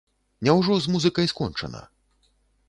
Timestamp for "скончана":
1.33-1.85